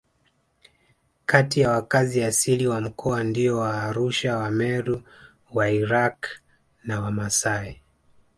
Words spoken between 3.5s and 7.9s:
Waarusha Wameru Wairaqw na Wamasai